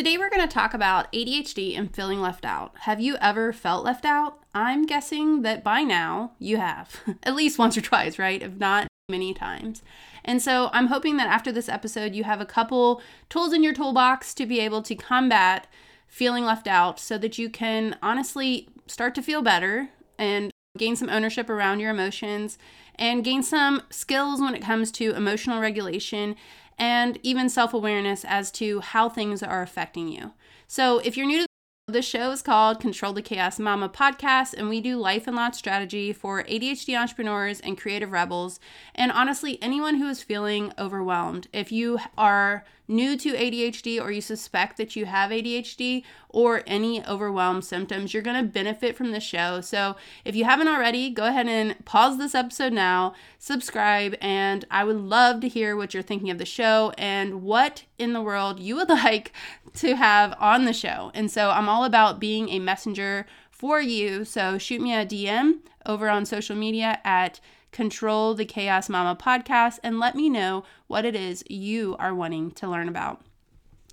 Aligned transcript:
Today, 0.00 0.16
we're 0.16 0.30
going 0.30 0.40
to 0.40 0.48
talk 0.54 0.72
about 0.72 1.12
ADHD 1.12 1.78
and 1.78 1.94
feeling 1.94 2.22
left 2.22 2.46
out. 2.46 2.72
Have 2.84 3.02
you 3.02 3.18
ever 3.20 3.52
felt 3.52 3.84
left 3.84 4.06
out? 4.06 4.38
I'm 4.54 4.86
guessing 4.86 5.42
that 5.42 5.62
by 5.62 5.82
now 5.82 6.32
you 6.38 6.56
have, 6.56 6.98
at 7.22 7.34
least 7.34 7.58
once 7.58 7.76
or 7.76 7.82
twice, 7.82 8.18
right? 8.18 8.42
If 8.42 8.54
not 8.54 8.88
many 9.10 9.34
times. 9.34 9.82
And 10.24 10.40
so 10.40 10.70
I'm 10.72 10.86
hoping 10.86 11.18
that 11.18 11.28
after 11.28 11.52
this 11.52 11.68
episode, 11.68 12.14
you 12.14 12.24
have 12.24 12.40
a 12.40 12.46
couple 12.46 13.02
tools 13.28 13.52
in 13.52 13.62
your 13.62 13.74
toolbox 13.74 14.32
to 14.36 14.46
be 14.46 14.58
able 14.60 14.80
to 14.84 14.94
combat 14.94 15.66
feeling 16.08 16.46
left 16.46 16.66
out 16.66 16.98
so 16.98 17.18
that 17.18 17.36
you 17.36 17.50
can 17.50 17.98
honestly 18.02 18.70
start 18.86 19.14
to 19.16 19.22
feel 19.22 19.42
better 19.42 19.90
and 20.18 20.50
gain 20.78 20.96
some 20.96 21.10
ownership 21.10 21.50
around 21.50 21.78
your 21.78 21.90
emotions 21.90 22.56
and 22.94 23.22
gain 23.22 23.42
some 23.42 23.82
skills 23.90 24.40
when 24.40 24.54
it 24.54 24.62
comes 24.62 24.90
to 24.92 25.12
emotional 25.12 25.60
regulation 25.60 26.36
and 26.80 27.18
even 27.22 27.50
self 27.50 27.74
awareness 27.74 28.24
as 28.24 28.50
to 28.52 28.80
how 28.80 29.08
things 29.08 29.42
are 29.42 29.62
affecting 29.62 30.08
you. 30.08 30.32
So, 30.66 30.98
if 31.00 31.16
you're 31.16 31.26
new 31.26 31.42
to 31.42 31.46
the 31.86 32.02
show 32.02 32.30
is 32.30 32.40
called 32.40 32.80
Control 32.80 33.12
the 33.12 33.20
Chaos 33.20 33.58
Mama 33.58 33.88
podcast, 33.88 34.54
and 34.54 34.68
we 34.68 34.80
do 34.80 34.96
life 34.96 35.26
and 35.26 35.36
lot 35.36 35.54
strategy 35.54 36.12
for 36.12 36.44
ADHD 36.44 36.96
entrepreneurs 36.96 37.60
and 37.60 37.76
creative 37.76 38.12
rebels. 38.12 38.60
And 38.94 39.12
honestly, 39.12 39.58
anyone 39.60 39.96
who 39.96 40.08
is 40.08 40.22
feeling 40.22 40.72
overwhelmed. 40.78 41.48
If 41.52 41.70
you 41.72 41.98
are 42.16 42.64
new 42.90 43.16
to 43.16 43.32
ADHD 43.32 44.00
or 44.00 44.10
you 44.10 44.20
suspect 44.20 44.76
that 44.76 44.96
you 44.96 45.06
have 45.06 45.30
ADHD 45.30 46.02
or 46.28 46.62
any 46.66 47.04
overwhelmed 47.06 47.64
symptoms, 47.64 48.12
you're 48.12 48.22
going 48.22 48.44
to 48.44 48.52
benefit 48.52 48.96
from 48.96 49.12
the 49.12 49.20
show. 49.20 49.60
So 49.60 49.96
if 50.24 50.34
you 50.34 50.44
haven't 50.44 50.68
already, 50.68 51.08
go 51.08 51.26
ahead 51.26 51.46
and 51.46 51.82
pause 51.84 52.18
this 52.18 52.34
episode 52.34 52.72
now, 52.72 53.14
subscribe, 53.38 54.16
and 54.20 54.64
I 54.70 54.84
would 54.84 55.00
love 55.00 55.40
to 55.40 55.48
hear 55.48 55.76
what 55.76 55.94
you're 55.94 56.02
thinking 56.02 56.30
of 56.30 56.38
the 56.38 56.44
show 56.44 56.92
and 56.98 57.42
what 57.42 57.84
in 57.98 58.12
the 58.12 58.22
world 58.22 58.60
you 58.60 58.76
would 58.76 58.88
like 58.90 59.32
to 59.76 59.96
have 59.96 60.34
on 60.38 60.64
the 60.64 60.72
show. 60.72 61.12
And 61.14 61.30
so 61.30 61.50
I'm 61.50 61.68
all 61.68 61.84
about 61.84 62.20
being 62.20 62.48
a 62.48 62.58
messenger 62.58 63.26
for 63.50 63.80
you. 63.80 64.24
So 64.24 64.58
shoot 64.58 64.80
me 64.80 64.94
a 64.94 65.06
DM 65.06 65.60
over 65.86 66.08
on 66.08 66.26
social 66.26 66.56
media 66.56 66.98
at 67.04 67.40
Control 67.72 68.34
the 68.34 68.44
Chaos 68.44 68.88
Mama 68.88 69.16
podcast 69.16 69.78
and 69.82 69.98
let 69.98 70.14
me 70.14 70.28
know 70.28 70.64
what 70.86 71.04
it 71.04 71.14
is 71.14 71.44
you 71.48 71.96
are 71.98 72.14
wanting 72.14 72.50
to 72.52 72.68
learn 72.68 72.88
about. 72.88 73.22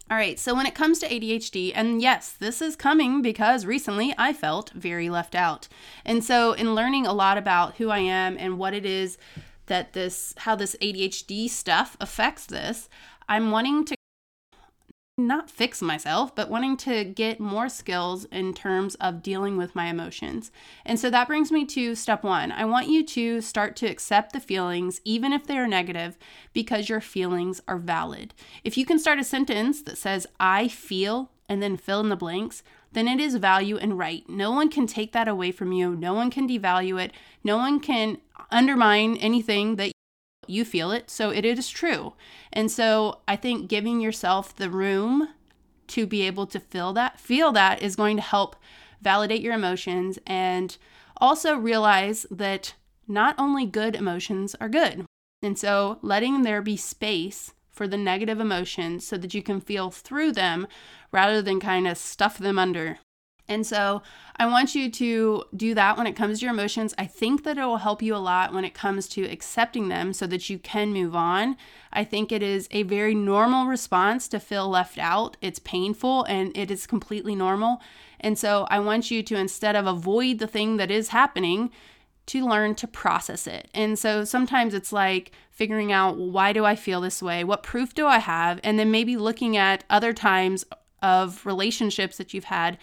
All 0.10 0.16
right, 0.16 0.40
so 0.40 0.56
when 0.56 0.66
it 0.66 0.74
comes 0.74 1.00
to 1.00 1.10
ADHD, 1.10 1.74
and 1.76 2.02
yes, 2.02 2.32
this 2.32 2.62
is 2.62 2.78
coming 2.78 3.22
because 3.22 3.66
recently 3.66 4.16
I 4.18 4.32
felt 4.32 4.70
very 4.70 5.10
left 5.10 5.36
out. 5.36 5.68
And 6.06 6.24
so, 6.24 6.54
in 6.54 6.76
learning 6.76 7.06
a 7.06 7.12
lot 7.12 7.38
about 7.38 7.76
who 7.76 7.90
I 7.90 8.00
am 8.00 8.38
and 8.40 8.58
what 8.58 8.74
it 8.74 8.86
is 8.86 9.18
that 9.66 9.92
this, 9.92 10.34
how 10.38 10.56
this 10.56 10.78
ADHD 10.82 11.50
stuff 11.50 11.98
affects 12.00 12.46
this, 12.46 12.88
I'm 13.28 13.52
wanting 13.52 13.84
to 13.84 13.97
not 15.18 15.50
fix 15.50 15.82
myself, 15.82 16.36
but 16.36 16.50
wanting 16.50 16.78
to 16.78 17.04
get 17.04 17.40
more 17.40 17.70
skills 17.70 18.26
in 18.26 18.54
terms 18.54 18.94
of 18.96 19.24
dealing 19.24 19.58
with 19.58 19.76
my 19.76 19.88
emotions. 19.88 20.52
And 20.86 21.00
so 21.00 21.10
that 21.10 21.28
brings 21.28 21.52
me 21.52 21.66
to 21.66 21.96
step 21.96 22.24
one. 22.24 22.52
I 22.52 22.66
want 22.66 22.88
you 22.88 23.04
to 23.06 23.42
start 23.42 23.76
to 23.78 23.88
accept 23.88 24.34
the 24.34 24.40
feelings, 24.40 25.02
even 25.04 25.34
if 25.34 25.48
they 25.48 25.58
are 25.58 25.68
negative, 25.68 26.18
because 26.54 26.88
your 26.88 27.02
feelings 27.02 27.62
are 27.68 27.80
valid. 27.80 28.36
If 28.64 28.78
you 28.78 28.86
can 28.86 29.00
start 29.00 29.20
a 29.20 29.24
sentence 29.24 29.82
that 29.84 29.98
says, 29.98 30.28
I 30.40 30.68
feel, 30.68 31.32
and 31.50 31.64
then 31.64 31.78
fill 31.78 32.02
in 32.02 32.10
the 32.10 32.16
blanks, 32.16 32.62
then 32.92 33.08
it 33.08 33.20
is 33.20 33.36
value 33.36 33.78
and 33.78 33.98
right. 33.98 34.28
No 34.30 34.52
one 34.52 34.70
can 34.70 34.86
take 34.86 35.14
that 35.14 35.28
away 35.28 35.52
from 35.52 35.72
you. 35.72 35.96
No 35.96 36.14
one 36.14 36.30
can 36.30 36.48
devalue 36.48 37.02
it. 37.02 37.12
No 37.44 37.58
one 37.58 37.80
can 37.80 38.20
undermine 38.52 39.18
anything 39.18 39.78
that 39.78 39.92
you 40.50 40.66
feel 40.66 40.92
it, 40.92 41.10
so 41.10 41.30
it 41.30 41.46
is 41.46 41.70
true. 41.70 42.14
And 42.52 42.72
so 42.72 43.20
I 43.28 43.36
think 43.36 43.70
giving 43.70 44.00
yourself 44.00 44.56
the 44.56 44.70
room 44.70 45.30
to 45.88 46.06
be 46.06 46.24
able 46.24 46.48
to 46.48 46.60
feel 46.60 46.94
that, 46.94 47.20
feel 47.20 47.52
that 47.54 47.82
is 47.82 47.96
going 47.96 48.18
to 48.18 48.22
help 48.22 48.56
validate 49.02 49.42
your 49.42 49.54
emotions 49.54 50.20
and 50.26 50.78
also 51.18 51.56
realize 51.56 52.26
that 52.30 52.74
not 53.08 53.36
only 53.38 53.66
good 53.66 53.96
emotions 53.96 54.56
are 54.60 54.70
good. 54.70 55.06
And 55.42 55.58
so 55.58 56.00
letting 56.02 56.42
there 56.42 56.62
be 56.62 56.78
space 56.78 57.54
for 57.72 57.88
the 57.88 57.98
negative 57.98 58.40
emotions 58.40 59.06
so 59.06 59.18
that 59.18 59.34
you 59.34 59.44
can 59.44 59.62
feel 59.62 59.92
through 59.92 60.32
them 60.32 60.68
rather 61.12 61.42
than 61.42 61.60
kind 61.60 61.88
of 61.88 61.98
stuff 61.98 62.38
them 62.38 62.58
under 62.58 62.98
and 63.50 63.66
so 63.66 64.02
I 64.36 64.46
want 64.46 64.76
you 64.76 64.92
to 64.92 65.44
do 65.56 65.74
that 65.74 65.98
when 65.98 66.06
it 66.06 66.16
comes 66.16 66.40
to 66.40 66.46
your 66.46 66.54
emotions. 66.54 66.94
I 66.98 67.06
think 67.06 67.44
that 67.44 67.58
it 67.58 67.66
will 67.66 67.78
help 67.78 68.02
you 68.02 68.16
a 68.16 68.18
lot 68.18 68.54
when 68.54 68.66
it 68.66 68.74
comes 68.74 69.08
to 69.10 69.24
accepting 69.24 69.88
them 69.88 70.14
so 70.14 70.28
that 70.28 70.50
you 70.50 70.60
can 70.60 70.94
move 70.94 71.16
on. 71.16 71.58
I 71.92 72.04
think 72.04 72.32
it 72.32 72.44
is 72.44 72.68
a 72.72 72.84
very 72.84 73.16
normal 73.16 73.66
response 73.66 74.28
to 74.30 74.40
feel 74.40 74.68
left 74.68 74.98
out. 74.98 75.38
It's 75.42 75.60
painful 75.60 76.26
and 76.26 76.56
it 76.56 76.70
is 76.70 76.86
completely 76.86 77.36
normal. 77.36 77.82
And 78.20 78.38
so 78.38 78.68
I 78.70 78.80
want 78.80 79.10
you 79.12 79.24
to, 79.24 79.36
instead 79.36 79.76
of 79.76 79.88
avoid 79.88 80.40
the 80.40 80.48
thing 80.48 80.78
that 80.78 80.92
is 80.92 81.10
happening, 81.10 81.72
to 82.28 82.46
learn 82.46 82.76
to 82.76 82.88
process 82.88 83.48
it. 83.48 83.70
And 83.74 83.98
so 83.98 84.26
sometimes 84.26 84.74
it's 84.74 84.92
like 84.92 85.32
figuring 85.50 85.94
out 85.94 86.18
why 86.18 86.52
do 86.52 86.66
I 86.66 86.76
feel 86.76 87.00
this 87.00 87.24
way? 87.24 87.44
What 87.46 87.64
proof 87.64 87.96
do 87.96 88.06
I 88.06 88.18
have? 88.18 88.60
And 88.64 88.78
then 88.78 88.92
maybe 88.92 89.16
looking 89.16 89.56
at 89.56 89.86
other 89.90 90.12
times 90.12 90.66
of 91.02 91.46
relationships 91.46 92.18
that 92.18 92.34
you've 92.34 92.46
had 92.46 92.78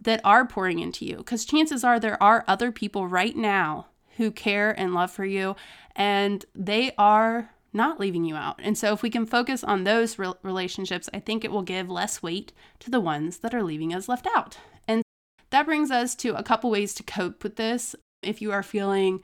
that 0.00 0.20
are 0.24 0.46
pouring 0.46 0.78
into 0.78 1.04
you 1.04 1.16
because 1.18 1.44
chances 1.44 1.84
are 1.84 1.98
there 1.98 2.22
are 2.22 2.44
other 2.46 2.70
people 2.72 3.06
right 3.06 3.36
now 3.36 3.86
who 4.16 4.30
care 4.30 4.78
and 4.78 4.94
love 4.94 5.10
for 5.10 5.24
you 5.24 5.54
and 5.94 6.44
they 6.54 6.92
are 6.98 7.50
not 7.72 8.00
leaving 8.00 8.24
you 8.24 8.34
out. 8.34 8.58
And 8.62 8.76
so 8.76 8.92
if 8.92 9.02
we 9.02 9.10
can 9.10 9.26
focus 9.26 9.62
on 9.62 9.84
those 9.84 10.18
re- 10.18 10.32
relationships, 10.42 11.08
I 11.12 11.20
think 11.20 11.44
it 11.44 11.50
will 11.50 11.62
give 11.62 11.90
less 11.90 12.22
weight 12.22 12.52
to 12.80 12.90
the 12.90 13.00
ones 13.00 13.38
that 13.38 13.54
are 13.54 13.62
leaving 13.62 13.94
us 13.94 14.08
left 14.08 14.26
out. 14.34 14.58
And 14.86 15.02
that 15.50 15.66
brings 15.66 15.90
us 15.90 16.14
to 16.16 16.34
a 16.34 16.42
couple 16.42 16.70
ways 16.70 16.94
to 16.94 17.02
cope 17.02 17.42
with 17.42 17.56
this. 17.56 17.94
If 18.22 18.40
you 18.42 18.52
are 18.52 18.62
feeling 18.62 19.20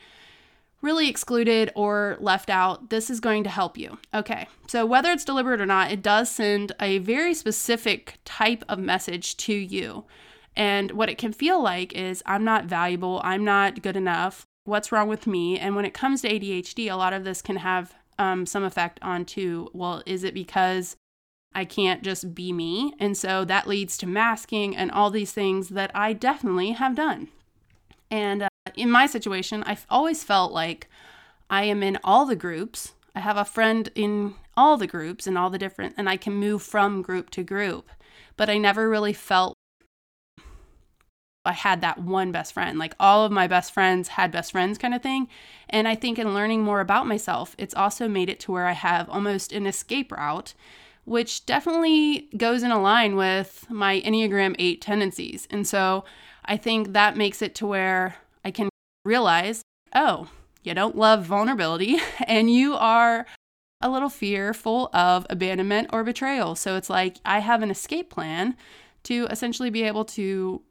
really 0.85 1.09
excluded 1.09 1.73
or 1.75 2.19
left 2.21 2.51
out, 2.51 2.91
this 2.91 3.09
is 3.09 3.19
going 3.19 3.43
to 3.45 3.51
help 3.51 3.79
you. 3.79 3.99
Okay, 4.13 4.47
so 4.69 4.85
whether 4.85 5.11
it's 5.11 5.25
deliberate 5.25 5.61
or 5.61 5.67
not, 5.67 5.91
it 5.91 6.03
does 6.03 6.31
send 6.31 6.73
a 6.79 6.99
very 6.99 7.35
specific 7.35 8.19
type 8.25 8.63
of 8.69 8.79
message 8.79 9.37
to 9.39 9.55
you. 9.55 10.05
And 10.57 10.93
what 10.93 11.09
it 11.09 11.19
can 11.19 11.33
feel 11.33 11.63
like 11.63 11.93
is 11.95 12.23
I'm 12.27 12.45
not 12.45 12.67
valuable, 12.67 13.21
I'm 13.25 13.45
not 13.45 13.83
good 13.83 13.97
enough, 13.97 14.47
what's 14.65 14.93
wrong 14.93 15.09
with 15.09 15.27
me? 15.27 15.59
And 15.59 15.77
when 15.77 15.85
it 15.85 15.95
comes 15.95 16.23
to 16.23 16.29
ADHD, 16.29 16.91
a 16.91 16.97
lot 16.97 17.13
of 17.13 17.25
this 17.25 17.43
can 17.43 17.57
have 17.57 17.95
um, 18.19 18.47
some 18.47 18.65
effect 18.65 18.99
on 19.03 19.11
onto, 19.11 19.69
well, 19.73 20.03
is 20.07 20.25
it 20.25 20.35
because 20.35 20.97
I 21.55 21.65
can't 21.65 22.03
just 22.03 22.35
be 22.35 22.53
me? 22.53 22.95
And 22.99 23.17
so 23.17 23.45
that 23.45 23.67
leads 23.67 23.97
to 23.99 24.07
masking 24.07 24.77
and 24.77 24.91
all 24.91 25.11
these 25.11 25.33
things 25.33 25.71
that 25.71 25.91
I 25.95 26.13
definitely 26.13 26.73
have 26.73 26.97
done. 26.97 27.29
And 28.11 28.45
uh, 28.45 28.49
in 28.75 28.91
my 28.91 29.07
situation, 29.07 29.63
I've 29.65 29.87
always 29.91 30.25
felt 30.25 30.53
like 30.53 30.89
I 31.51 31.65
am 31.65 31.83
in 31.83 31.99
all 32.03 32.27
the 32.27 32.37
groups. 32.37 32.93
I 33.15 33.21
have 33.21 33.37
a 33.37 33.45
friend 33.45 33.91
in 33.95 34.35
all 34.57 34.77
the 34.77 34.87
groups 34.87 35.27
and 35.27 35.37
all 35.37 35.51
the 35.51 35.59
different, 35.59 35.95
and 35.97 36.09
I 36.09 36.17
can 36.17 36.33
move 36.33 36.63
from 36.63 37.03
group 37.03 37.31
to 37.31 37.43
group. 37.43 37.91
But 38.37 38.51
I 38.51 38.59
never 38.59 38.89
really 38.89 39.13
felt 39.13 39.55
I 41.45 41.53
had 41.53 41.81
that 41.83 41.99
one 41.99 42.33
best 42.33 42.53
friend. 42.53 42.79
Like 42.79 42.95
all 42.99 43.25
of 43.25 43.33
my 43.33 43.47
best 43.47 43.73
friends 43.73 44.09
had 44.09 44.33
best 44.33 44.53
friends 44.53 44.79
kind 44.79 44.95
of 44.95 45.03
thing. 45.03 45.29
And 45.69 45.87
I 45.87 45.95
think 45.95 46.19
in 46.19 46.35
learning 46.35 46.63
more 46.63 46.81
about 46.81 47.07
myself, 47.07 47.55
it's 47.59 47.75
also 47.75 48.09
made 48.09 48.31
it 48.31 48.41
to 48.41 48.53
where 48.53 48.67
I 48.67 48.73
have 48.73 49.09
almost 49.11 49.53
an 49.53 49.67
escape 49.67 50.13
route, 50.13 50.55
which 51.05 51.45
definitely 51.47 52.29
goes 52.37 52.63
in 52.63 52.71
a 52.71 52.81
line 52.81 53.17
with 53.17 53.67
my 53.69 54.01
Enneagram 54.01 54.57
8 54.59 54.81
tendencies. 54.81 55.47
And 55.51 55.67
so 55.67 56.05
I 56.45 56.57
think 56.57 56.93
that 56.93 57.17
makes 57.17 57.43
it 57.43 57.55
to 57.57 57.67
where 57.67 58.17
I 58.45 58.51
can 58.51 58.69
realize, 59.05 59.63
oh, 59.95 60.29
you 60.63 60.75
don't 60.75 60.97
love 60.97 61.25
vulnerability 61.25 61.99
and 62.27 62.51
you 62.51 62.75
are 62.75 63.27
a 63.81 63.91
little 63.91 64.09
fearful 64.09 64.89
of 64.95 65.27
abandonment 65.29 65.91
or 65.93 66.05
betrayal. 66.05 66.55
So 66.55 66.77
it's 66.77 66.89
like 66.89 67.17
I 67.25 67.41
have 67.41 67.63
an 67.63 67.71
escape 67.71 68.09
plan 68.09 68.57
to 69.05 69.27
essentially 69.31 69.69
be 69.69 69.83
able 69.83 70.07
to 70.07 70.63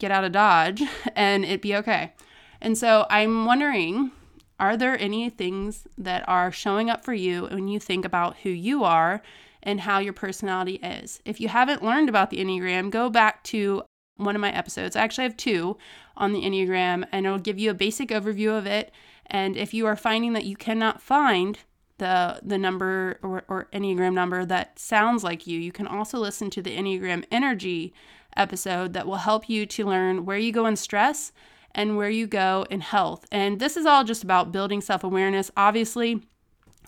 get 0.00 0.10
out 0.10 0.24
of 0.24 0.32
Dodge 0.32 0.82
and 1.14 1.44
it 1.44 1.62
be 1.62 1.76
okay. 1.76 2.12
And 2.60 2.76
so 2.76 3.06
I'm 3.08 3.46
wondering 3.46 4.10
are 4.58 4.76
there 4.76 5.00
any 5.00 5.30
things 5.30 5.88
that 5.96 6.22
are 6.28 6.52
showing 6.52 6.90
up 6.90 7.02
for 7.02 7.14
you 7.14 7.46
when 7.46 7.66
you 7.66 7.80
think 7.80 8.04
about 8.04 8.36
who 8.42 8.50
you 8.50 8.84
are 8.84 9.22
and 9.62 9.80
how 9.80 9.98
your 10.00 10.12
personality 10.12 10.74
is? 10.74 11.20
If 11.24 11.40
you 11.40 11.48
haven't 11.48 11.82
learned 11.82 12.10
about 12.10 12.28
the 12.28 12.36
Enneagram, 12.44 12.90
go 12.90 13.08
back 13.08 13.42
to 13.44 13.82
one 14.16 14.36
of 14.36 14.40
my 14.42 14.52
episodes. 14.52 14.96
I 14.96 15.00
actually 15.00 15.24
have 15.24 15.36
two 15.38 15.78
on 16.14 16.34
the 16.34 16.42
Enneagram, 16.42 17.06
and 17.10 17.24
it'll 17.24 17.38
give 17.38 17.58
you 17.58 17.70
a 17.70 17.74
basic 17.74 18.10
overview 18.10 18.56
of 18.56 18.66
it. 18.66 18.92
And 19.24 19.56
if 19.56 19.72
you 19.72 19.86
are 19.86 19.96
finding 19.96 20.34
that 20.34 20.44
you 20.44 20.56
cannot 20.56 21.00
find 21.00 21.58
the 21.96 22.40
the 22.42 22.58
number 22.58 23.18
or, 23.22 23.44
or 23.48 23.68
Enneagram 23.72 24.12
number 24.12 24.44
that 24.44 24.78
sounds 24.78 25.24
like 25.24 25.46
you, 25.46 25.58
you 25.58 25.72
can 25.72 25.86
also 25.86 26.18
listen 26.18 26.50
to 26.50 26.62
the 26.62 26.76
Enneagram 26.76 27.24
energy 27.30 27.94
episode 28.36 28.92
that 28.92 29.06
will 29.06 29.16
help 29.16 29.48
you 29.48 29.66
to 29.66 29.86
learn 29.86 30.24
where 30.24 30.38
you 30.38 30.52
go 30.52 30.66
in 30.66 30.76
stress 30.76 31.32
and 31.74 31.96
where 31.96 32.10
you 32.10 32.26
go 32.26 32.66
in 32.70 32.80
health. 32.80 33.26
And 33.30 33.60
this 33.60 33.76
is 33.76 33.86
all 33.86 34.04
just 34.04 34.24
about 34.24 34.52
building 34.52 34.80
self 34.80 35.04
awareness. 35.04 35.50
Obviously, 35.56 36.22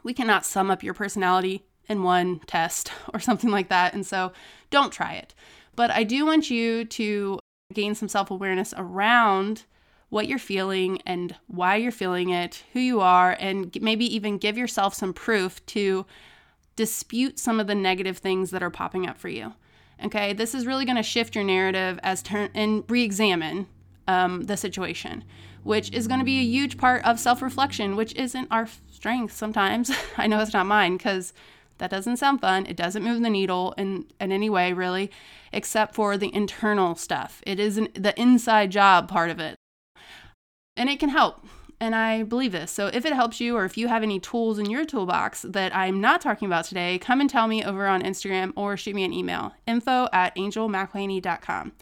we 0.02 0.14
cannot 0.14 0.44
sum 0.44 0.70
up 0.70 0.82
your 0.82 0.94
personality 0.94 1.64
in 1.88 2.02
one 2.02 2.40
test 2.40 2.92
or 3.14 3.20
something 3.20 3.50
like 3.50 3.68
that. 3.68 3.94
And 3.94 4.06
so 4.06 4.32
don't 4.70 4.92
try 4.92 5.14
it. 5.14 5.34
But 5.74 5.90
I 5.90 6.04
do 6.04 6.26
want 6.26 6.50
you 6.50 6.84
to 6.84 7.38
gain 7.72 7.94
some 7.94 8.08
self 8.08 8.30
awareness 8.30 8.74
around 8.76 9.64
what 10.08 10.28
you're 10.28 10.38
feeling 10.38 11.00
and 11.06 11.34
why 11.46 11.76
you're 11.76 11.90
feeling 11.90 12.28
it, 12.28 12.64
who 12.74 12.80
you 12.80 13.00
are, 13.00 13.34
and 13.40 13.74
maybe 13.80 14.04
even 14.14 14.36
give 14.36 14.58
yourself 14.58 14.92
some 14.92 15.14
proof 15.14 15.64
to 15.64 16.04
dispute 16.76 17.38
some 17.38 17.58
of 17.58 17.66
the 17.66 17.74
negative 17.74 18.18
things 18.18 18.50
that 18.50 18.62
are 18.62 18.70
popping 18.70 19.06
up 19.06 19.16
for 19.16 19.30
you. 19.30 19.54
Okay, 20.04 20.32
this 20.32 20.54
is 20.54 20.66
really 20.66 20.84
going 20.84 20.96
to 20.96 21.02
shift 21.02 21.34
your 21.34 21.44
narrative 21.44 22.00
as 22.02 22.22
turn 22.22 22.50
and 22.54 22.84
re-examine 22.88 23.66
um, 24.08 24.42
the 24.42 24.56
situation, 24.56 25.22
which 25.62 25.92
is 25.92 26.08
going 26.08 26.18
to 26.18 26.24
be 26.24 26.40
a 26.40 26.44
huge 26.44 26.76
part 26.76 27.04
of 27.04 27.20
self-reflection, 27.20 27.94
which 27.94 28.14
isn't 28.14 28.48
our 28.50 28.68
strength 28.90 29.34
sometimes. 29.36 29.92
I 30.16 30.26
know 30.26 30.40
it's 30.40 30.52
not 30.52 30.66
mine 30.66 30.96
because 30.96 31.32
that 31.78 31.90
doesn't 31.90 32.16
sound 32.16 32.40
fun. 32.40 32.66
It 32.66 32.76
doesn't 32.76 33.04
move 33.04 33.22
the 33.22 33.30
needle 33.30 33.74
in, 33.78 34.06
in 34.20 34.32
any 34.32 34.50
way, 34.50 34.72
really, 34.72 35.10
except 35.52 35.94
for 35.94 36.16
the 36.16 36.34
internal 36.34 36.94
stuff. 36.96 37.40
It 37.46 37.60
isn't 37.60 38.02
the 38.02 38.18
inside 38.20 38.72
job 38.72 39.08
part 39.08 39.30
of 39.30 39.38
it. 39.38 39.56
And 40.76 40.88
it 40.88 40.98
can 40.98 41.10
help 41.10 41.44
and 41.82 41.96
I 41.96 42.22
believe 42.22 42.52
this. 42.52 42.70
So 42.70 42.86
if 42.86 43.04
it 43.04 43.12
helps 43.12 43.40
you 43.40 43.56
or 43.56 43.64
if 43.64 43.76
you 43.76 43.88
have 43.88 44.04
any 44.04 44.20
tools 44.20 44.60
in 44.60 44.70
your 44.70 44.84
toolbox 44.84 45.42
that 45.42 45.74
I'm 45.74 46.00
not 46.00 46.20
talking 46.20 46.46
about 46.46 46.64
today, 46.64 46.96
come 46.96 47.20
and 47.20 47.28
tell 47.28 47.48
me 47.48 47.64
over 47.64 47.88
on 47.88 48.04
Instagram 48.04 48.52
or 48.54 48.76
shoot 48.76 48.94
me 48.94 49.02
an 49.02 49.12
email 49.12 49.52
info 49.66 50.08
at 50.12 50.32
angelmclaney.com. 50.36 51.72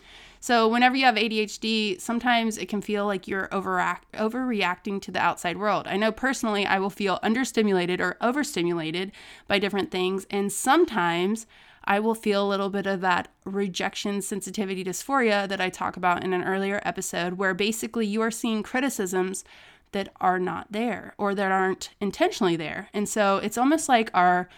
So 0.41 0.67
whenever 0.69 0.97
you 0.97 1.05
have 1.05 1.17
ADHD, 1.17 2.00
sometimes 2.00 2.56
it 2.56 2.70
can 2.70 2.81
feel 2.81 3.05
like 3.05 3.29
you're 3.29 3.50
overact- 3.52 4.11
overreacting 4.12 5.02
to 5.02 5.11
the 5.11 5.20
outside 5.20 5.58
world. 5.58 5.87
I 5.87 5.99
know 5.99 6.12
personally 6.12 6.64
I 6.64 6.79
will 6.79 6.88
feel 6.88 7.19
understimulated 7.23 8.00
or 8.00 8.17
overstimulated 8.23 9.12
by 9.49 9.58
different 9.58 9.91
things, 9.91 10.26
and 10.31 10.50
sometimes 10.50 11.47
I 11.85 12.00
will 12.00 12.14
feel 12.14 12.43
a 12.43 12.49
little 12.49 12.70
bit 12.70 12.87
of 12.87 13.02
that 13.02 13.29
rejection 13.44 14.23
sensitivity 14.23 14.82
dysphoria 14.82 15.47
that 15.47 15.61
I 15.61 15.69
talk 15.69 15.99
about 15.99 16.25
in 16.25 16.32
an 16.32 16.44
earlier 16.44 16.81
episode, 16.87 17.35
where 17.35 17.52
basically 17.52 18.06
you 18.06 18.23
are 18.23 18.31
seeing 18.31 18.62
criticisms 18.62 19.44
that 19.93 20.13
are 20.21 20.39
not 20.39 20.71
there 20.71 21.15
or 21.19 21.35
that 21.35 21.51
aren't 21.51 21.91
intentionally 22.01 22.57
there. 22.57 22.89
And 22.93 23.09
so 23.09 23.39
it's 23.39 23.59
almost 23.59 23.89
like 23.89 24.11
our 24.15 24.49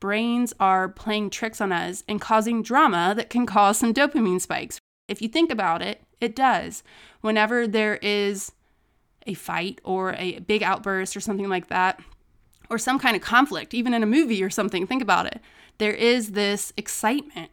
brains 0.00 0.52
are 0.58 0.88
playing 0.88 1.30
tricks 1.30 1.60
on 1.60 1.72
us 1.72 2.02
and 2.08 2.20
causing 2.20 2.62
drama 2.62 3.14
that 3.16 3.30
can 3.30 3.46
cause 3.46 3.78
some 3.78 3.94
dopamine 3.94 4.40
spikes. 4.40 4.78
If 5.08 5.22
you 5.22 5.28
think 5.28 5.50
about 5.50 5.82
it, 5.82 6.02
it 6.20 6.34
does. 6.34 6.82
Whenever 7.20 7.66
there 7.66 7.96
is 8.02 8.52
a 9.26 9.34
fight 9.34 9.80
or 9.84 10.14
a 10.14 10.40
big 10.40 10.62
outburst 10.62 11.16
or 11.16 11.20
something 11.20 11.48
like 11.48 11.68
that, 11.68 12.00
or 12.72 12.78
some 12.78 12.98
kind 12.98 13.14
of 13.14 13.22
conflict, 13.22 13.74
even 13.74 13.92
in 13.92 14.02
a 14.02 14.06
movie 14.06 14.42
or 14.42 14.50
something, 14.50 14.86
think 14.86 15.02
about 15.02 15.26
it. 15.26 15.40
There 15.78 15.92
is 15.92 16.32
this 16.32 16.72
excitement. 16.76 17.50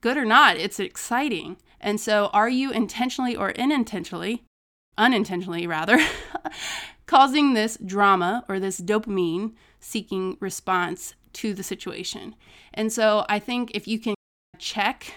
Good 0.00 0.16
or 0.16 0.24
not, 0.24 0.56
it's 0.56 0.78
exciting. 0.78 1.56
And 1.80 2.00
so, 2.00 2.30
are 2.32 2.48
you 2.48 2.70
intentionally 2.70 3.34
or 3.34 3.58
unintentionally 3.58 4.44
unintentionally 4.98 5.66
rather, 5.66 5.98
causing 7.06 7.54
this 7.54 7.78
drama 7.84 8.44
or 8.48 8.60
this 8.60 8.80
dopamine 8.80 9.54
seeking 9.80 10.36
response 10.40 11.14
to 11.32 11.54
the 11.54 11.62
situation. 11.62 12.34
And 12.74 12.92
so 12.92 13.24
I 13.28 13.38
think 13.38 13.70
if 13.74 13.88
you 13.88 13.98
can 13.98 14.14
check, 14.58 15.14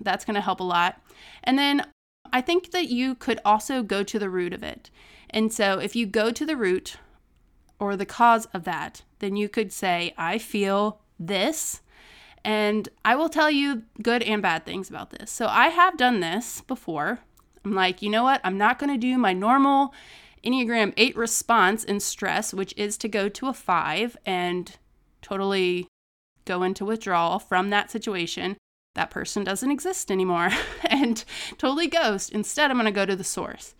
that's 0.00 0.24
going 0.24 0.34
to 0.34 0.40
help 0.40 0.60
a 0.60 0.64
lot. 0.64 1.00
And 1.42 1.58
then 1.58 1.86
I 2.32 2.40
think 2.40 2.72
that 2.72 2.88
you 2.88 3.14
could 3.14 3.40
also 3.44 3.82
go 3.82 4.02
to 4.02 4.18
the 4.18 4.30
root 4.30 4.52
of 4.52 4.62
it. 4.62 4.90
And 5.30 5.52
so 5.52 5.78
if 5.78 5.94
you 5.94 6.06
go 6.06 6.30
to 6.30 6.46
the 6.46 6.56
root 6.56 6.96
or 7.78 7.96
the 7.96 8.06
cause 8.06 8.46
of 8.46 8.64
that, 8.64 9.02
then 9.18 9.36
you 9.36 9.48
could 9.48 9.72
say, 9.72 10.14
I 10.16 10.38
feel 10.38 11.00
this. 11.18 11.80
And 12.44 12.88
I 13.04 13.16
will 13.16 13.28
tell 13.28 13.50
you 13.50 13.84
good 14.02 14.22
and 14.22 14.42
bad 14.42 14.66
things 14.66 14.88
about 14.88 15.10
this. 15.10 15.30
So 15.30 15.46
I 15.46 15.68
have 15.68 15.96
done 15.96 16.20
this 16.20 16.60
before 16.60 17.20
I'm 17.64 17.74
like, 17.74 18.02
you 18.02 18.10
know 18.10 18.22
what? 18.22 18.40
I'm 18.44 18.58
not 18.58 18.78
going 18.78 18.92
to 18.92 18.98
do 18.98 19.18
my 19.18 19.32
normal 19.32 19.94
Enneagram 20.44 20.92
8 20.96 21.16
response 21.16 21.84
in 21.84 22.00
stress, 22.00 22.52
which 22.52 22.74
is 22.76 22.98
to 22.98 23.08
go 23.08 23.28
to 23.28 23.48
a 23.48 23.54
5 23.54 24.16
and 24.26 24.76
totally 25.22 25.88
go 26.44 26.62
into 26.62 26.84
withdrawal 26.84 27.38
from 27.38 27.70
that 27.70 27.90
situation. 27.90 28.56
That 28.94 29.10
person 29.10 29.42
doesn't 29.44 29.70
exist 29.70 30.10
anymore 30.10 30.50
and 30.84 31.24
totally 31.58 31.86
ghost. 31.86 32.30
Instead, 32.30 32.70
I'm 32.70 32.76
going 32.76 32.86
to 32.86 32.92
go 32.92 33.06
to 33.06 33.16
the 33.16 33.24
source 33.24 33.74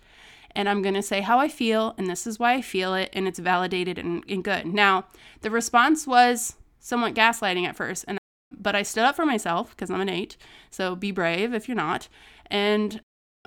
and 0.54 0.68
I'm 0.68 0.82
going 0.82 0.94
to 0.94 1.02
say 1.02 1.20
how 1.20 1.38
I 1.38 1.48
feel, 1.48 1.94
and 1.98 2.08
this 2.08 2.26
is 2.26 2.38
why 2.38 2.54
I 2.54 2.62
feel 2.62 2.94
it, 2.94 3.10
and 3.12 3.26
it's 3.26 3.38
validated 3.38 3.98
and, 3.98 4.24
and 4.28 4.44
good. 4.44 4.66
Now, 4.66 5.06
the 5.40 5.50
response 5.50 6.06
was 6.06 6.54
somewhat 6.78 7.14
gaslighting 7.14 7.66
at 7.66 7.76
first, 7.76 8.04
and 8.06 8.18
but 8.56 8.76
I 8.76 8.82
stood 8.82 9.04
up 9.04 9.16
for 9.16 9.26
myself 9.26 9.70
because 9.70 9.90
I'm 9.90 10.00
an 10.00 10.08
eight. 10.08 10.36
So 10.70 10.94
be 10.94 11.10
brave 11.10 11.52
if 11.52 11.68
you're 11.68 11.76
not. 11.76 12.08
And 12.46 13.00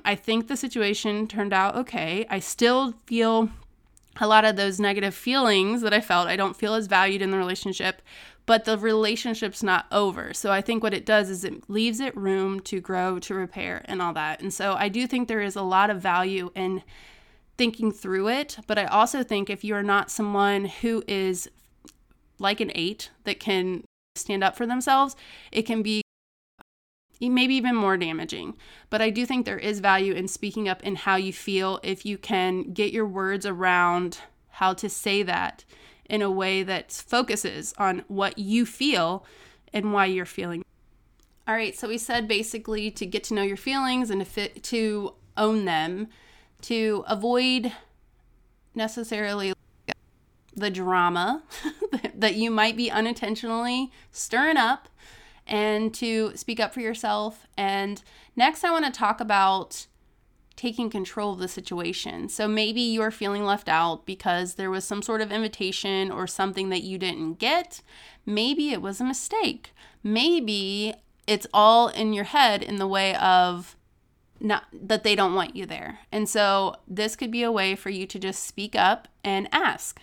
I 0.05 0.15
think 0.15 0.47
the 0.47 0.57
situation 0.57 1.27
turned 1.27 1.53
out 1.53 1.75
okay. 1.75 2.25
I 2.29 2.39
still 2.39 2.93
feel 3.05 3.49
a 4.19 4.27
lot 4.27 4.45
of 4.45 4.55
those 4.55 4.79
negative 4.79 5.13
feelings 5.13 5.81
that 5.81 5.93
I 5.93 6.01
felt. 6.01 6.27
I 6.27 6.35
don't 6.35 6.55
feel 6.55 6.73
as 6.73 6.87
valued 6.87 7.21
in 7.21 7.31
the 7.31 7.37
relationship, 7.37 8.01
but 8.45 8.65
the 8.65 8.77
relationship's 8.77 9.61
not 9.61 9.85
over. 9.91 10.33
So 10.33 10.51
I 10.51 10.61
think 10.61 10.81
what 10.81 10.93
it 10.93 11.05
does 11.05 11.29
is 11.29 11.43
it 11.43 11.69
leaves 11.69 11.99
it 11.99 12.15
room 12.15 12.59
to 12.61 12.79
grow, 12.79 13.19
to 13.19 13.33
repair, 13.33 13.81
and 13.85 14.01
all 14.01 14.13
that. 14.13 14.41
And 14.41 14.53
so 14.53 14.75
I 14.77 14.89
do 14.89 15.05
think 15.05 15.27
there 15.27 15.41
is 15.41 15.55
a 15.55 15.61
lot 15.61 15.89
of 15.89 16.01
value 16.01 16.51
in 16.55 16.83
thinking 17.57 17.91
through 17.91 18.29
it, 18.29 18.57
but 18.67 18.77
I 18.77 18.85
also 18.85 19.23
think 19.23 19.49
if 19.49 19.63
you're 19.63 19.83
not 19.83 20.11
someone 20.11 20.65
who 20.65 21.03
is 21.07 21.49
like 22.39 22.61
an 22.61 22.71
eight 22.75 23.09
that 23.23 23.39
can 23.39 23.83
stand 24.15 24.43
up 24.43 24.55
for 24.55 24.65
themselves, 24.65 25.15
it 25.51 25.63
can 25.63 25.81
be 25.81 26.01
maybe 27.19 27.55
even 27.55 27.75
more 27.75 27.97
damaging. 27.97 28.55
But 28.89 29.01
I 29.01 29.09
do 29.09 29.25
think 29.25 29.45
there 29.45 29.57
is 29.57 29.79
value 29.79 30.13
in 30.13 30.27
speaking 30.27 30.69
up 30.69 30.83
in 30.83 30.95
how 30.95 31.15
you 31.15 31.33
feel 31.33 31.79
if 31.83 32.05
you 32.05 32.17
can 32.17 32.73
get 32.73 32.93
your 32.93 33.05
words 33.05 33.45
around 33.45 34.19
how 34.49 34.73
to 34.73 34.89
say 34.89 35.23
that 35.23 35.65
in 36.09 36.21
a 36.21 36.31
way 36.31 36.63
that 36.63 36.91
focuses 36.91 37.73
on 37.77 38.03
what 38.07 38.37
you 38.37 38.65
feel 38.65 39.25
and 39.73 39.93
why 39.93 40.05
you're 40.05 40.25
feeling. 40.25 40.63
All 41.47 41.55
right, 41.55 41.77
so 41.77 41.87
we 41.87 41.97
said 41.97 42.27
basically 42.27 42.91
to 42.91 43.05
get 43.05 43.23
to 43.25 43.33
know 43.33 43.41
your 43.41 43.57
feelings 43.57 44.09
and 44.09 44.19
to 44.21 44.25
fit, 44.25 44.63
to 44.63 45.13
own 45.35 45.65
them, 45.65 46.07
to 46.63 47.03
avoid 47.07 47.71
necessarily 48.75 49.53
the 50.55 50.69
drama 50.69 51.43
that 52.15 52.35
you 52.35 52.49
might 52.49 52.75
be 52.75 52.89
unintentionally 52.89 53.91
stirring 54.11 54.57
up 54.57 54.89
and 55.47 55.93
to 55.95 56.35
speak 56.35 56.59
up 56.59 56.73
for 56.73 56.81
yourself. 56.81 57.47
And 57.57 58.03
next, 58.35 58.63
I 58.63 58.71
want 58.71 58.85
to 58.85 58.91
talk 58.91 59.19
about 59.19 59.87
taking 60.55 60.89
control 60.89 61.33
of 61.33 61.39
the 61.39 61.47
situation. 61.47 62.27
So 62.27 62.47
maybe 62.47 62.81
you're 62.81 63.11
feeling 63.11 63.45
left 63.45 63.69
out 63.69 64.05
because 64.05 64.55
there 64.55 64.71
was 64.71 64.83
some 64.83 65.01
sort 65.01 65.21
of 65.21 65.31
invitation 65.31 66.11
or 66.11 66.25
something 66.25 66.69
that 66.69 66.83
you 66.83 66.97
didn't 66.97 67.35
get. 67.35 67.81
Maybe 68.25 68.71
it 68.71 68.81
was 68.81 68.99
a 68.99 69.05
mistake. 69.05 69.71
Maybe 70.03 70.95
it's 71.27 71.47
all 71.53 71.89
in 71.89 72.11
your 72.11 72.23
head 72.25 72.63
in 72.63 72.77
the 72.77 72.87
way 72.87 73.15
of 73.15 73.75
not 74.39 74.65
that 74.73 75.03
they 75.03 75.15
don't 75.15 75.35
want 75.35 75.55
you 75.55 75.65
there. 75.65 75.99
And 76.11 76.27
so 76.27 76.75
this 76.87 77.15
could 77.15 77.31
be 77.31 77.43
a 77.43 77.51
way 77.51 77.75
for 77.75 77.89
you 77.89 78.07
to 78.07 78.19
just 78.19 78.43
speak 78.43 78.75
up 78.75 79.07
and 79.23 79.47
ask, 79.51 80.01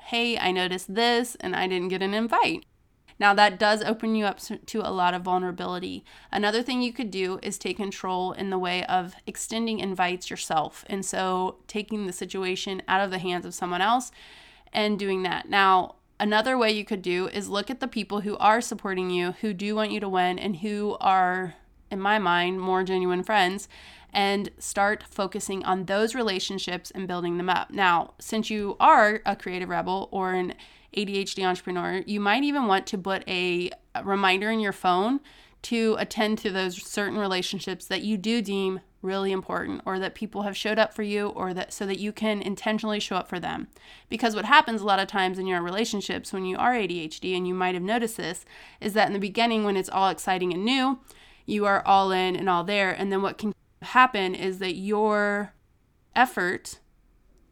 "Hey, 0.00 0.38
I 0.38 0.52
noticed 0.52 0.94
this 0.94 1.36
and 1.36 1.54
I 1.54 1.66
didn't 1.66 1.88
get 1.88 2.02
an 2.02 2.14
invite." 2.14 2.64
Now, 3.22 3.34
that 3.34 3.56
does 3.56 3.84
open 3.84 4.16
you 4.16 4.24
up 4.24 4.40
to 4.66 4.80
a 4.80 4.90
lot 4.90 5.14
of 5.14 5.22
vulnerability. 5.22 6.04
Another 6.32 6.60
thing 6.60 6.82
you 6.82 6.92
could 6.92 7.12
do 7.12 7.38
is 7.40 7.56
take 7.56 7.76
control 7.76 8.32
in 8.32 8.50
the 8.50 8.58
way 8.58 8.84
of 8.86 9.14
extending 9.28 9.78
invites 9.78 10.28
yourself. 10.28 10.84
And 10.88 11.06
so 11.06 11.58
taking 11.68 12.08
the 12.08 12.12
situation 12.12 12.82
out 12.88 13.00
of 13.00 13.12
the 13.12 13.20
hands 13.20 13.46
of 13.46 13.54
someone 13.54 13.80
else 13.80 14.10
and 14.72 14.98
doing 14.98 15.22
that. 15.22 15.48
Now, 15.48 15.94
another 16.18 16.58
way 16.58 16.72
you 16.72 16.84
could 16.84 17.00
do 17.00 17.28
is 17.28 17.48
look 17.48 17.70
at 17.70 17.78
the 17.78 17.86
people 17.86 18.22
who 18.22 18.36
are 18.38 18.60
supporting 18.60 19.08
you, 19.08 19.36
who 19.40 19.54
do 19.54 19.76
want 19.76 19.92
you 19.92 20.00
to 20.00 20.08
win, 20.08 20.40
and 20.40 20.56
who 20.56 20.96
are, 21.00 21.54
in 21.92 22.00
my 22.00 22.18
mind, 22.18 22.60
more 22.60 22.82
genuine 22.82 23.22
friends 23.22 23.68
and 24.12 24.50
start 24.58 25.04
focusing 25.10 25.64
on 25.64 25.86
those 25.86 26.14
relationships 26.14 26.90
and 26.90 27.08
building 27.08 27.38
them 27.38 27.48
up. 27.48 27.70
Now, 27.70 28.14
since 28.20 28.50
you 28.50 28.76
are 28.78 29.20
a 29.24 29.34
creative 29.36 29.68
rebel 29.68 30.08
or 30.10 30.32
an 30.32 30.54
ADHD 30.96 31.44
entrepreneur, 31.44 32.02
you 32.06 32.20
might 32.20 32.42
even 32.42 32.66
want 32.66 32.86
to 32.88 32.98
put 32.98 33.26
a 33.28 33.70
reminder 34.02 34.50
in 34.50 34.60
your 34.60 34.72
phone 34.72 35.20
to 35.62 35.96
attend 35.98 36.38
to 36.38 36.50
those 36.50 36.82
certain 36.82 37.18
relationships 37.18 37.86
that 37.86 38.02
you 38.02 38.16
do 38.16 38.42
deem 38.42 38.80
really 39.00 39.32
important 39.32 39.80
or 39.84 39.98
that 39.98 40.14
people 40.14 40.42
have 40.42 40.56
showed 40.56 40.78
up 40.78 40.94
for 40.94 41.02
you 41.02 41.28
or 41.28 41.52
that 41.52 41.72
so 41.72 41.84
that 41.86 41.98
you 41.98 42.12
can 42.12 42.40
intentionally 42.40 43.00
show 43.00 43.16
up 43.16 43.28
for 43.28 43.40
them. 43.40 43.66
Because 44.08 44.34
what 44.34 44.44
happens 44.44 44.80
a 44.80 44.84
lot 44.84 45.00
of 45.00 45.08
times 45.08 45.38
in 45.38 45.46
your 45.46 45.60
relationships 45.60 46.32
when 46.32 46.44
you 46.44 46.56
are 46.56 46.72
ADHD 46.72 47.36
and 47.36 47.46
you 47.46 47.54
might 47.54 47.74
have 47.74 47.82
noticed 47.82 48.16
this 48.16 48.44
is 48.80 48.92
that 48.94 49.08
in 49.08 49.12
the 49.12 49.18
beginning 49.18 49.64
when 49.64 49.76
it's 49.76 49.88
all 49.88 50.08
exciting 50.08 50.52
and 50.52 50.64
new, 50.64 51.00
you 51.46 51.64
are 51.64 51.84
all 51.84 52.12
in 52.12 52.36
and 52.36 52.48
all 52.48 52.62
there 52.62 52.92
and 52.92 53.10
then 53.10 53.22
what 53.22 53.38
can 53.38 53.52
happen 53.82 54.34
is 54.34 54.58
that 54.58 54.74
your 54.74 55.52
effort 56.14 56.80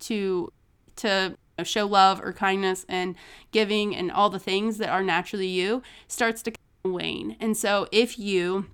to 0.01 0.53
to 0.97 1.37
show 1.63 1.87
love 1.87 2.21
or 2.23 2.33
kindness 2.33 2.87
and 2.89 3.15
giving 3.53 3.95
and 3.95 4.11
all 4.11 4.31
the 4.31 4.39
things 4.39 4.79
that 4.79 4.89
are 4.89 5.03
naturally 5.03 5.47
you 5.47 5.83
starts 6.09 6.43
to 6.43 6.53
wane. 6.85 7.37
And 7.39 7.57
so 7.57 7.87
if 7.93 8.19
you 8.19 8.67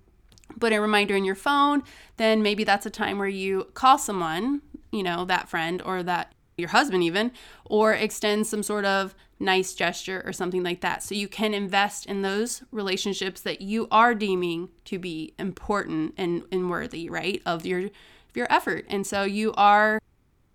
put 0.60 0.72
a 0.72 0.80
reminder 0.80 1.16
in 1.16 1.24
your 1.24 1.34
phone, 1.34 1.82
then 2.16 2.42
maybe 2.42 2.64
that's 2.64 2.86
a 2.86 2.90
time 2.90 3.18
where 3.18 3.28
you 3.28 3.68
call 3.74 3.98
someone, 3.98 4.62
you 4.92 5.02
know, 5.02 5.24
that 5.24 5.48
friend 5.48 5.82
or 5.82 6.02
that 6.04 6.32
your 6.56 6.68
husband 6.68 7.02
even, 7.02 7.32
or 7.64 7.92
extend 7.92 8.46
some 8.46 8.62
sort 8.62 8.84
of 8.84 9.14
nice 9.38 9.74
gesture 9.74 10.22
or 10.24 10.32
something 10.32 10.62
like 10.62 10.80
that. 10.80 11.02
So 11.02 11.14
you 11.14 11.28
can 11.28 11.52
invest 11.52 12.06
in 12.06 12.22
those 12.22 12.62
relationships 12.70 13.40
that 13.42 13.60
you 13.60 13.86
are 13.90 14.14
deeming 14.14 14.70
to 14.86 14.98
be 14.98 15.34
important 15.38 16.14
and, 16.16 16.44
and 16.50 16.70
worthy, 16.70 17.08
right, 17.10 17.42
of 17.44 17.66
your 17.66 17.80
of 17.80 18.36
your 18.36 18.46
effort. 18.50 18.86
And 18.88 19.06
so 19.06 19.24
you 19.24 19.52
are 19.54 20.00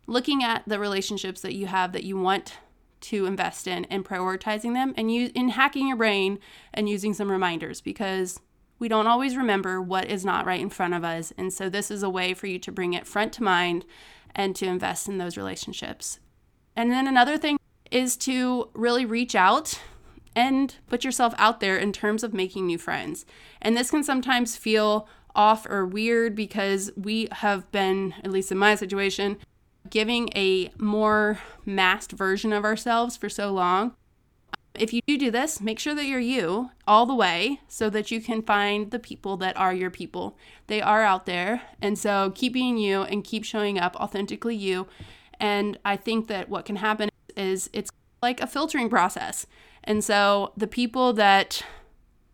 looking 0.07 0.43
at 0.43 0.63
the 0.67 0.79
relationships 0.79 1.41
that 1.41 1.53
you 1.53 1.67
have 1.67 1.93
that 1.93 2.03
you 2.03 2.17
want 2.17 2.57
to 3.01 3.25
invest 3.25 3.67
in 3.67 3.85
and 3.85 4.05
prioritizing 4.05 4.73
them 4.73 4.93
and 4.95 5.11
you 5.11 5.31
in 5.33 5.49
hacking 5.49 5.87
your 5.87 5.97
brain 5.97 6.39
and 6.73 6.87
using 6.87 7.13
some 7.13 7.31
reminders 7.31 7.81
because 7.81 8.39
we 8.77 8.87
don't 8.87 9.07
always 9.07 9.37
remember 9.37 9.81
what 9.81 10.09
is 10.09 10.25
not 10.25 10.45
right 10.45 10.59
in 10.59 10.69
front 10.69 10.93
of 10.93 11.03
us. 11.03 11.31
And 11.37 11.53
so 11.53 11.69
this 11.69 11.91
is 11.91 12.03
a 12.03 12.09
way 12.09 12.33
for 12.33 12.47
you 12.47 12.57
to 12.59 12.71
bring 12.71 12.93
it 12.93 13.07
front 13.07 13.31
to 13.33 13.43
mind 13.43 13.85
and 14.33 14.55
to 14.55 14.65
invest 14.65 15.07
in 15.07 15.17
those 15.17 15.37
relationships. 15.37 16.19
And 16.75 16.91
then 16.91 17.07
another 17.07 17.37
thing 17.37 17.57
is 17.91 18.15
to 18.17 18.69
really 18.73 19.05
reach 19.05 19.35
out 19.35 19.79
and 20.35 20.75
put 20.87 21.03
yourself 21.03 21.33
out 21.37 21.59
there 21.59 21.77
in 21.77 21.91
terms 21.91 22.23
of 22.23 22.33
making 22.33 22.65
new 22.65 22.77
friends. 22.77 23.25
And 23.61 23.75
this 23.75 23.91
can 23.91 24.03
sometimes 24.03 24.55
feel 24.55 25.07
off 25.35 25.65
or 25.69 25.85
weird 25.85 26.35
because 26.35 26.91
we 26.95 27.27
have 27.31 27.69
been, 27.71 28.13
at 28.23 28.31
least 28.31 28.51
in 28.51 28.57
my 28.57 28.75
situation, 28.75 29.37
giving 29.89 30.29
a 30.35 30.71
more 30.77 31.39
masked 31.65 32.13
version 32.13 32.53
of 32.53 32.63
ourselves 32.63 33.17
for 33.17 33.29
so 33.29 33.51
long. 33.51 33.93
If 34.73 34.93
you 34.93 35.01
do 35.05 35.17
do 35.17 35.31
this, 35.31 35.59
make 35.59 35.79
sure 35.79 35.93
that 35.95 36.05
you're 36.05 36.19
you 36.19 36.71
all 36.87 37.05
the 37.05 37.15
way 37.15 37.59
so 37.67 37.89
that 37.89 38.09
you 38.09 38.21
can 38.21 38.41
find 38.41 38.89
the 38.89 38.99
people 38.99 39.35
that 39.37 39.57
are 39.57 39.73
your 39.73 39.89
people. 39.89 40.37
They 40.67 40.81
are 40.81 41.03
out 41.03 41.25
there. 41.25 41.61
And 41.81 41.99
so 41.99 42.31
keep 42.33 42.53
being 42.53 42.77
you 42.77 43.01
and 43.01 43.23
keep 43.23 43.43
showing 43.43 43.77
up 43.77 43.97
authentically 43.97 44.55
you. 44.55 44.87
And 45.41 45.77
I 45.83 45.97
think 45.97 46.27
that 46.27 46.47
what 46.47 46.65
can 46.65 46.77
happen 46.77 47.10
is 47.35 47.69
it's 47.73 47.89
like 48.21 48.41
a 48.41 48.47
filtering 48.47 48.89
process. 48.89 49.45
And 49.83 50.03
so 50.03 50.53
the 50.55 50.67
people 50.67 51.13
that 51.13 51.63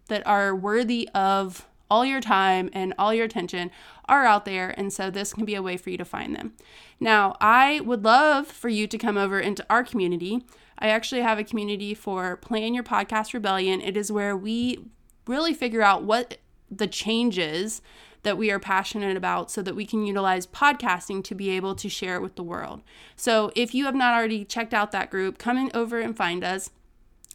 that 0.07 0.25
are 0.25 0.55
worthy 0.55 1.09
of 1.13 1.67
all 1.89 2.05
your 2.05 2.21
time 2.21 2.69
and 2.73 2.93
all 2.97 3.13
your 3.13 3.25
attention 3.25 3.71
are 4.05 4.25
out 4.25 4.45
there. 4.45 4.73
And 4.77 4.91
so 4.91 5.09
this 5.09 5.33
can 5.33 5.45
be 5.45 5.55
a 5.55 5.61
way 5.61 5.77
for 5.77 5.89
you 5.89 5.97
to 5.97 6.05
find 6.05 6.35
them. 6.35 6.53
Now, 6.99 7.35
I 7.39 7.81
would 7.81 8.03
love 8.03 8.47
for 8.47 8.69
you 8.69 8.87
to 8.87 8.97
come 8.97 9.17
over 9.17 9.39
into 9.39 9.65
our 9.69 9.83
community. 9.83 10.45
I 10.79 10.89
actually 10.89 11.21
have 11.21 11.39
a 11.39 11.43
community 11.43 11.93
for 11.93 12.37
Plan 12.37 12.73
Your 12.73 12.83
Podcast 12.83 13.33
Rebellion. 13.33 13.81
It 13.81 13.97
is 13.97 14.11
where 14.11 14.35
we 14.35 14.85
really 15.25 15.53
figure 15.53 15.81
out 15.81 16.03
what 16.03 16.37
the 16.69 16.87
changes 16.87 17.81
that 18.27 18.37
we 18.37 18.51
are 18.51 18.59
passionate 18.59 19.15
about 19.15 19.49
so 19.49 19.61
that 19.61 19.73
we 19.73 19.85
can 19.85 20.05
utilize 20.05 20.45
podcasting 20.45 21.23
to 21.23 21.33
be 21.33 21.49
able 21.51 21.73
to 21.73 21.87
share 21.87 22.17
it 22.17 22.21
with 22.21 22.35
the 22.35 22.43
world. 22.43 22.81
So 23.15 23.53
if 23.55 23.73
you 23.73 23.85
have 23.85 23.95
not 23.95 24.13
already 24.13 24.43
checked 24.43 24.73
out 24.73 24.91
that 24.91 25.09
group, 25.09 25.37
come 25.37 25.57
in 25.57 25.71
over 25.73 26.01
and 26.01 26.13
find 26.13 26.43
us 26.43 26.69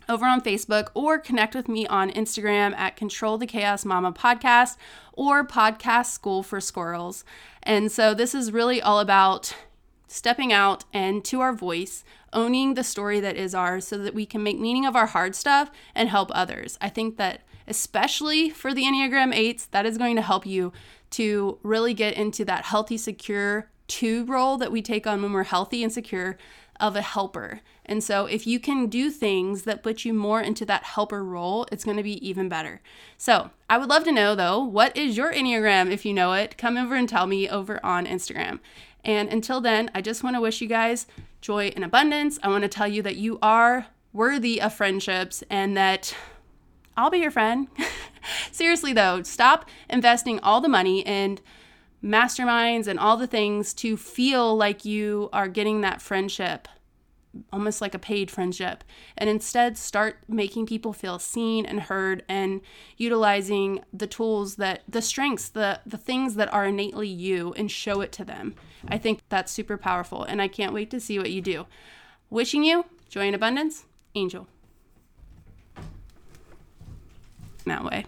over 0.07 0.27
on 0.27 0.43
Facebook 0.43 0.89
or 0.93 1.19
connect 1.19 1.55
with 1.55 1.67
me 1.67 1.87
on 1.87 2.11
Instagram 2.11 2.77
at 2.77 2.95
Control 2.95 3.39
the 3.39 3.47
Chaos 3.47 3.87
Mama 3.87 4.13
Podcast 4.13 4.77
or 5.15 5.47
Podcast 5.47 6.11
School 6.11 6.43
for 6.43 6.61
Squirrels. 6.61 7.25
And 7.63 7.91
so 7.91 8.13
this 8.13 8.35
is 8.35 8.53
really 8.53 8.83
all 8.83 9.01
about 9.01 9.55
stepping 10.09 10.53
out 10.53 10.85
and 10.93 11.25
to 11.25 11.41
our 11.41 11.55
voice, 11.55 12.05
owning 12.35 12.75
the 12.75 12.85
story 12.85 13.19
that 13.19 13.39
is 13.39 13.55
ours 13.55 13.89
so 13.89 13.97
that 13.97 14.13
we 14.13 14.27
can 14.27 14.43
make 14.43 14.59
meaning 14.59 14.85
of 14.85 14.95
our 14.95 15.07
hard 15.07 15.35
stuff 15.35 15.71
and 15.95 16.11
help 16.11 16.31
others. 16.35 16.77
I 16.83 16.91
think 16.91 17.17
that 17.17 17.41
especially 17.67 18.51
for 18.51 18.75
the 18.75 18.83
Enneagram 18.83 19.35
8s, 19.35 19.69
that 19.71 19.87
is 19.87 19.99
going 19.99 20.17
to 20.17 20.23
help 20.23 20.47
you 20.47 20.73
to 21.11 21.59
really 21.63 21.95
get 21.95 22.15
into 22.15 22.45
that 22.45 22.65
healthy, 22.65 22.97
secure 22.97 23.71
two 23.87 24.25
role 24.25 24.57
that 24.57 24.73
we 24.73 24.81
take 24.81 25.07
on 25.07 25.23
when 25.23 25.33
we're 25.33 25.45
healthy 25.45 25.83
and 25.83 25.93
secure 25.93 26.39
of 26.81 26.97
a 26.97 27.03
helper. 27.03 27.61
And 27.85 28.03
so, 28.03 28.27
if 28.27 28.47
you 28.47 28.59
can 28.59 28.87
do 28.87 29.11
things 29.11 29.63
that 29.63 29.83
put 29.83 30.05
you 30.05 30.15
more 30.15 30.41
into 30.41 30.65
that 30.67 30.85
helper 30.85 31.23
role, 31.23 31.67
it's 31.71 31.85
going 31.85 31.97
to 31.97 32.03
be 32.03 32.27
even 32.27 32.49
better. 32.49 32.81
So, 33.19 33.51
I 33.69 33.79
would 33.79 33.89
love 33.89 34.05
to 34.05 34.13
know 34.13 34.35
though, 34.35 34.63
what 34.63 34.97
is 34.97 35.17
your 35.17 35.33
Enneagram 35.33 35.91
if 35.91 36.05
you 36.05 36.15
know 36.15 36.33
it? 36.33 36.57
Come 36.57 36.77
over 36.77 36.95
and 36.95 37.09
tell 37.09 37.27
me 37.27 37.49
over 37.49 37.85
on 37.85 38.07
Instagram. 38.07 38.61
And 39.05 39.29
until 39.29 39.61
then, 39.61 39.91
I 39.95 40.01
just 40.01 40.23
want 40.23 40.37
to 40.37 40.41
wish 40.41 40.61
you 40.61 40.69
guys 40.69 41.07
joy 41.41 41.73
and 41.75 41.85
abundance. 41.85 42.39
I 42.43 42.49
want 42.49 42.63
to 42.63 42.69
tell 42.69 42.89
you 42.89 43.03
that 43.03 43.17
you 43.17 43.39
are 43.43 43.87
worthy 44.13 44.61
of 44.61 44.75
friendships 44.75 45.43
and 45.51 45.77
that 45.77 46.15
I'll 46.97 47.11
be 47.11 47.19
your 47.19 47.31
friend. 47.31 47.69
Seriously, 48.53 48.93
though, 48.93 49.23
stop 49.23 49.69
investing 49.89 50.39
all 50.41 50.61
the 50.61 50.69
money 50.69 51.01
in 51.01 51.39
masterminds 52.03 52.87
and 52.87 52.99
all 52.99 53.17
the 53.17 53.27
things 53.27 53.73
to 53.75 53.97
feel 53.97 54.57
like 54.57 54.85
you 54.85 55.29
are 55.33 55.49
getting 55.49 55.81
that 55.83 56.03
friendship 56.03 56.69
almost 57.53 57.81
like 57.81 57.95
a 57.95 57.99
paid 57.99 58.31
friendship 58.31 58.85
and 59.17 59.31
instead 59.31 59.79
start 59.79 60.19
making 60.29 60.67
people 60.67 60.93
feel 60.93 61.19
seen 61.19 61.65
and 61.65 61.81
heard 61.81 62.23
and 62.29 62.61
utilizing 62.97 63.81
the 63.93 64.07
tools 64.07 64.57
that 64.57 64.83
the 64.89 65.01
strengths 65.01 65.49
the 65.49 65.81
the 65.87 65.97
things 65.97 66.35
that 66.35 66.53
are 66.53 66.67
innately 66.67 67.09
you 67.09 67.55
and 67.57 67.71
show 67.71 68.01
it 68.01 68.13
to 68.13 68.25
them. 68.25 68.55
I 68.89 68.99
think 68.99 69.21
that's 69.29 69.53
super 69.53 69.77
powerful 69.77 70.25
and 70.25 70.43
i 70.43 70.49
can't 70.49 70.75
wait 70.75 70.91
to 70.91 71.01
see 71.01 71.19
what 71.19 71.31
you 71.31 71.41
do. 71.41 71.67
Wishing 72.31 72.65
you 72.65 72.85
joy 73.09 73.23
and 73.23 73.35
abundance. 73.35 73.87
Angel 74.15 74.47
that 77.65 77.85
way 77.85 78.05